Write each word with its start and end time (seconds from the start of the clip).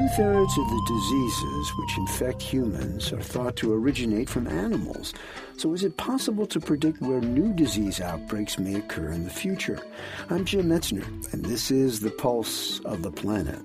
Two 0.00 0.08
thirds 0.08 0.56
of 0.56 0.66
the 0.66 0.82
diseases 0.86 1.76
which 1.76 1.98
infect 1.98 2.40
humans 2.40 3.12
are 3.12 3.20
thought 3.20 3.54
to 3.56 3.74
originate 3.74 4.30
from 4.30 4.46
animals. 4.46 5.12
So, 5.58 5.74
is 5.74 5.84
it 5.84 5.98
possible 5.98 6.46
to 6.46 6.58
predict 6.58 7.02
where 7.02 7.20
new 7.20 7.52
disease 7.52 8.00
outbreaks 8.00 8.58
may 8.58 8.76
occur 8.76 9.10
in 9.10 9.24
the 9.24 9.30
future? 9.30 9.78
I'm 10.30 10.46
Jim 10.46 10.70
Metzner, 10.70 11.04
and 11.34 11.44
this 11.44 11.70
is 11.70 12.00
The 12.00 12.12
Pulse 12.12 12.80
of 12.86 13.02
the 13.02 13.10
Planet. 13.10 13.60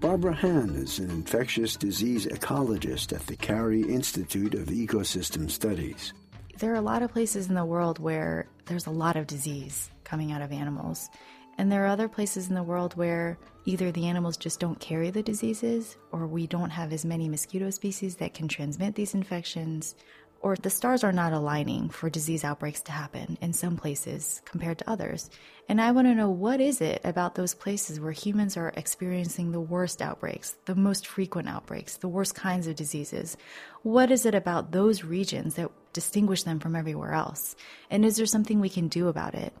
Barbara 0.00 0.32
Han 0.36 0.70
is 0.70 1.00
an 1.00 1.10
infectious 1.10 1.76
disease 1.76 2.24
ecologist 2.24 3.12
at 3.12 3.26
the 3.26 3.36
Cary 3.36 3.82
Institute 3.82 4.54
of 4.54 4.68
Ecosystem 4.68 5.50
Studies. 5.50 6.14
There 6.56 6.72
are 6.72 6.76
a 6.76 6.80
lot 6.80 7.02
of 7.02 7.12
places 7.12 7.50
in 7.50 7.54
the 7.54 7.66
world 7.66 7.98
where 7.98 8.48
there's 8.64 8.86
a 8.86 8.90
lot 8.90 9.16
of 9.16 9.26
disease 9.26 9.90
coming 10.04 10.32
out 10.32 10.40
of 10.40 10.50
animals. 10.50 11.10
And 11.58 11.70
there 11.70 11.84
are 11.84 11.88
other 11.88 12.08
places 12.08 12.48
in 12.48 12.54
the 12.54 12.62
world 12.62 12.94
where 12.94 13.36
either 13.64 13.90
the 13.90 14.06
animals 14.06 14.36
just 14.36 14.60
don't 14.60 14.78
carry 14.78 15.10
the 15.10 15.22
diseases, 15.22 15.96
or 16.12 16.26
we 16.26 16.46
don't 16.46 16.70
have 16.70 16.92
as 16.92 17.04
many 17.04 17.28
mosquito 17.28 17.68
species 17.70 18.16
that 18.16 18.32
can 18.32 18.46
transmit 18.46 18.94
these 18.94 19.12
infections, 19.12 19.96
or 20.40 20.54
the 20.54 20.70
stars 20.70 21.02
are 21.02 21.12
not 21.12 21.32
aligning 21.32 21.88
for 21.88 22.08
disease 22.08 22.44
outbreaks 22.44 22.80
to 22.82 22.92
happen 22.92 23.36
in 23.40 23.52
some 23.52 23.76
places 23.76 24.40
compared 24.44 24.78
to 24.78 24.88
others. 24.88 25.30
And 25.68 25.80
I 25.80 25.90
want 25.90 26.06
to 26.06 26.14
know 26.14 26.30
what 26.30 26.60
is 26.60 26.80
it 26.80 27.00
about 27.02 27.34
those 27.34 27.54
places 27.54 27.98
where 27.98 28.12
humans 28.12 28.56
are 28.56 28.72
experiencing 28.76 29.50
the 29.50 29.60
worst 29.60 30.00
outbreaks, 30.00 30.56
the 30.66 30.76
most 30.76 31.08
frequent 31.08 31.48
outbreaks, 31.48 31.96
the 31.96 32.08
worst 32.08 32.36
kinds 32.36 32.68
of 32.68 32.76
diseases? 32.76 33.36
What 33.82 34.12
is 34.12 34.24
it 34.24 34.34
about 34.34 34.70
those 34.70 35.02
regions 35.02 35.56
that 35.56 35.70
distinguish 35.98 36.44
them 36.44 36.60
from 36.60 36.76
everywhere 36.76 37.12
else? 37.12 37.56
And 37.90 38.04
is 38.04 38.14
there 38.14 38.24
something 38.24 38.60
we 38.60 38.68
can 38.68 38.86
do 38.86 39.08
about 39.08 39.34
it? 39.34 39.52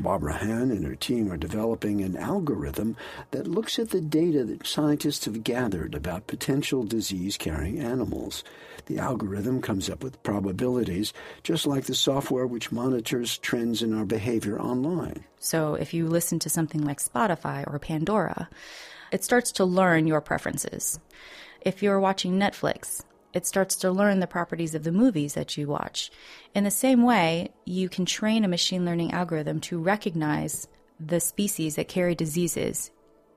Barbara 0.00 0.32
Han 0.32 0.72
and 0.72 0.84
her 0.84 0.96
team 0.96 1.30
are 1.30 1.36
developing 1.36 2.02
an 2.02 2.16
algorithm 2.16 2.96
that 3.30 3.46
looks 3.46 3.78
at 3.78 3.90
the 3.90 4.00
data 4.00 4.42
that 4.42 4.66
scientists 4.66 5.26
have 5.26 5.44
gathered 5.44 5.94
about 5.94 6.26
potential 6.26 6.82
disease 6.82 7.36
carrying 7.36 7.78
animals. 7.78 8.42
The 8.86 8.98
algorithm 8.98 9.62
comes 9.62 9.88
up 9.88 10.02
with 10.02 10.20
probabilities, 10.24 11.12
just 11.44 11.68
like 11.68 11.84
the 11.84 11.94
software 11.94 12.48
which 12.48 12.72
monitors 12.72 13.38
trends 13.38 13.80
in 13.80 13.96
our 13.96 14.04
behavior 14.04 14.60
online. 14.60 15.22
So 15.38 15.74
if 15.74 15.94
you 15.94 16.08
listen 16.08 16.40
to 16.40 16.50
something 16.50 16.84
like 16.84 16.98
Spotify 16.98 17.64
or 17.72 17.78
Pandora, 17.78 18.48
it 19.12 19.22
starts 19.22 19.52
to 19.52 19.64
learn 19.64 20.08
your 20.08 20.20
preferences. 20.20 20.98
If 21.60 21.80
you're 21.80 22.00
watching 22.00 22.40
Netflix, 22.40 23.04
it 23.32 23.46
starts 23.46 23.76
to 23.76 23.90
learn 23.90 24.20
the 24.20 24.26
properties 24.26 24.74
of 24.74 24.84
the 24.84 24.92
movies 24.92 25.34
that 25.34 25.56
you 25.56 25.66
watch. 25.66 26.10
In 26.54 26.64
the 26.64 26.70
same 26.70 27.02
way, 27.02 27.50
you 27.64 27.88
can 27.88 28.04
train 28.04 28.44
a 28.44 28.48
machine 28.48 28.84
learning 28.84 29.12
algorithm 29.12 29.60
to 29.60 29.78
recognize 29.78 30.68
the 30.98 31.20
species 31.20 31.76
that 31.76 31.88
carry 31.88 32.14
diseases 32.14 32.90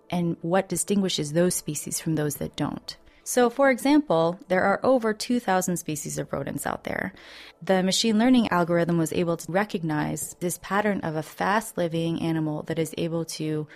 and 0.10 0.38
what 0.42 0.70
distinguishes 0.70 1.34
those 1.34 1.56
species 1.56 2.00
from 2.00 2.16
those 2.16 2.36
that 2.38 2.56
don't. 2.56 2.98
So, 3.24 3.52
for 3.52 3.70
example, 3.70 4.40
there 4.48 4.64
are 4.64 4.80
over 4.82 5.14
2,000 5.14 5.78
species 5.78 6.18
of 6.18 6.34
rodents 6.34 6.66
out 6.66 6.84
there. 6.84 7.14
The 7.62 7.84
machine 7.84 8.18
learning 8.18 8.50
algorithm 8.50 8.98
was 8.98 9.14
able 9.14 9.38
to 9.38 9.52
recognize 9.52 10.36
this 10.40 10.60
pattern 10.64 11.02
of 11.02 11.16
a 11.16 11.22
fast 11.22 11.78
living 11.78 12.24
animal 12.24 12.64
that 12.64 12.80
is 12.80 12.96
able 12.98 13.26
to 13.26 13.68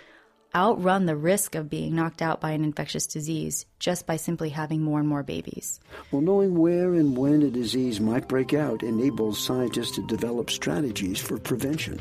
outrun 0.54 1.06
the 1.06 1.16
risk 1.16 1.54
of 1.54 1.68
being 1.68 1.94
knocked 1.94 2.22
out 2.22 2.40
by 2.40 2.52
an 2.52 2.62
infectious 2.62 3.06
disease 3.06 3.66
just 3.78 4.06
by 4.06 4.16
simply 4.16 4.50
having 4.50 4.82
more 4.82 5.00
and 5.00 5.08
more 5.08 5.22
babies. 5.22 5.80
Well, 6.10 6.22
knowing 6.22 6.56
where 6.58 6.94
and 6.94 7.16
when 7.16 7.42
a 7.42 7.50
disease 7.50 8.00
might 8.00 8.28
break 8.28 8.54
out 8.54 8.82
enables 8.82 9.44
scientists 9.44 9.92
to 9.92 10.06
develop 10.06 10.50
strategies 10.50 11.18
for 11.18 11.38
prevention. 11.38 12.00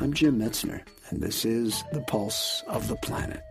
I'm 0.00 0.12
Jim 0.12 0.38
Metzner, 0.38 0.82
and 1.10 1.22
this 1.22 1.44
is 1.44 1.84
The 1.92 2.02
Pulse 2.02 2.62
of 2.66 2.88
the 2.88 2.96
Planet. 2.96 3.45